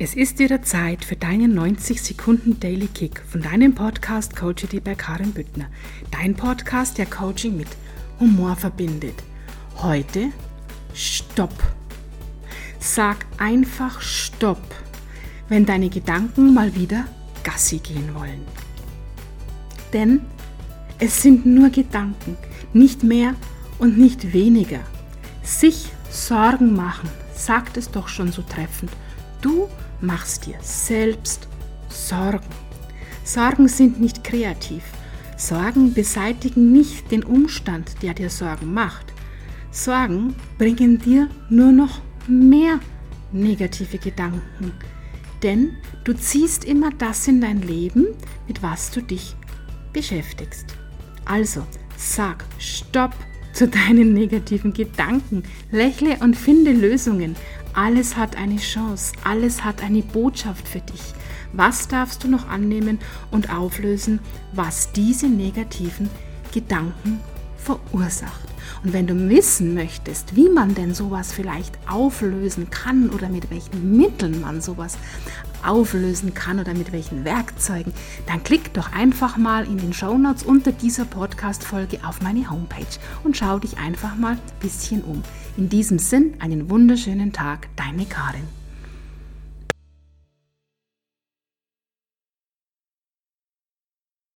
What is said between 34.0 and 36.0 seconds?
nicht kreativ. Sorgen